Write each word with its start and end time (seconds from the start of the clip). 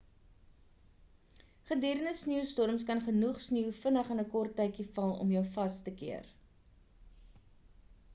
gedurende 1.65 2.13
sneeustorms 2.21 2.83
kan 2.87 3.01
genoeg 3.09 3.37
sneeu 3.47 3.69
vinnig 3.83 4.09
in 4.15 4.23
'n 4.23 4.27
kort 4.37 4.55
tydjie 4.61 4.87
val 4.97 5.13
om 5.27 5.35
jou 5.37 5.45
vas 5.59 5.77
te 5.89 5.93
keer 6.01 6.33